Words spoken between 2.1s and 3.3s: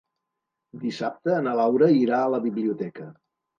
a la biblioteca.